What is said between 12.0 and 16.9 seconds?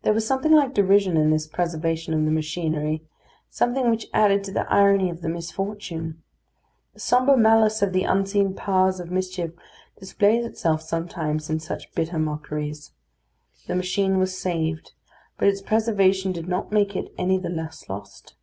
mockeries. The machinery was saved, but its preservation did not